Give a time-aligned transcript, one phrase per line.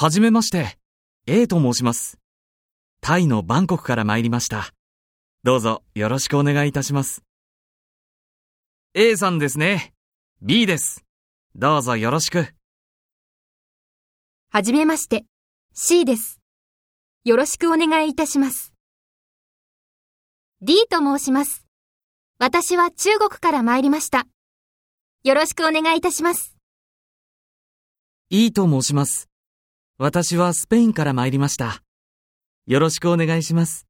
[0.00, 0.78] はじめまして、
[1.26, 2.20] A と申します。
[3.00, 4.72] タイのバンコクから参りました。
[5.42, 7.24] どうぞよろしくお願いいたします。
[8.94, 9.92] A さんですね。
[10.40, 11.04] B です。
[11.56, 12.46] どうぞよろしく。
[14.52, 15.24] はじめまして、
[15.74, 16.38] C です。
[17.24, 18.72] よろしくお願いいたします。
[20.62, 21.66] D と申します。
[22.38, 24.28] 私は中国から参りました。
[25.24, 26.56] よろしくお願いいたします。
[28.30, 29.28] E と申します。
[30.00, 31.82] 私はスペインから参りました。
[32.68, 33.87] よろしくお願いします。